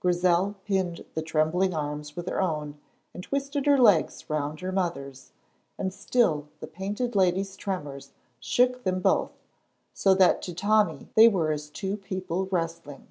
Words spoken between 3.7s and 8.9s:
legs round her mother's, and still the Painted Lady's tremors shook